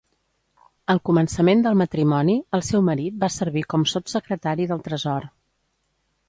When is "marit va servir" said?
2.87-3.63